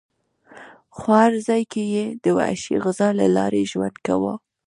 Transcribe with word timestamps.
خو 0.95 1.09
هر 1.21 1.33
ځای 1.47 1.63
کې 1.71 1.83
یې 1.95 2.05
د 2.23 2.25
وحشي 2.37 2.75
غذا 2.83 3.09
له 3.19 3.25
لارې 3.37 3.69
ژوند 3.71 3.95
کاوه. 4.05 4.33